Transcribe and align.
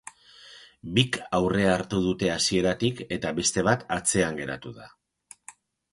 Bik 0.97 1.19
aurrea 1.39 1.75
hartu 1.81 1.99
dute 2.07 2.31
hasieratik, 2.37 3.03
eta 3.19 3.35
beste 3.41 3.67
bat 3.71 3.85
atzean 3.97 4.41
geratu 4.45 4.77
da. 4.79 4.89